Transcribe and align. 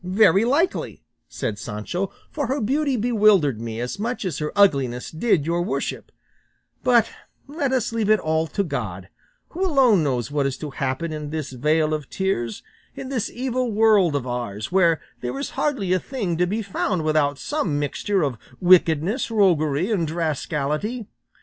"Very 0.03 0.45
likely," 0.45 1.03
said 1.29 1.59
Sancho; 1.59 2.11
"for 2.31 2.47
her 2.47 2.59
beauty 2.59 2.95
bewildered 2.97 3.61
me 3.61 3.79
as 3.79 3.99
much 3.99 4.25
as 4.25 4.39
her 4.39 4.51
ugliness 4.55 5.11
did 5.11 5.45
your 5.45 5.61
worship; 5.61 6.11
but 6.83 7.07
let 7.47 7.71
us 7.71 7.93
leave 7.93 8.09
it 8.09 8.19
all 8.19 8.47
to 8.47 8.63
God, 8.63 9.09
who 9.49 9.63
alone 9.63 10.01
knows 10.03 10.31
what 10.31 10.47
is 10.47 10.57
to 10.57 10.71
happen 10.71 11.13
in 11.13 11.29
this 11.29 11.51
vale 11.51 11.93
of 11.93 12.09
tears, 12.09 12.63
in 12.95 13.09
this 13.09 13.29
evil 13.29 13.71
world 13.71 14.15
of 14.15 14.25
ours, 14.25 14.71
where 14.71 14.99
there 15.19 15.37
is 15.37 15.51
hardly 15.51 15.93
a 15.93 15.99
thing 15.99 16.35
to 16.37 16.47
be 16.47 16.63
found 16.63 17.03
without 17.03 17.37
some 17.37 17.77
mixture 17.77 18.23
of 18.23 18.39
wickedness, 18.59 19.29
roguery, 19.29 19.91
and 19.91 20.09
rascality. 20.09 21.05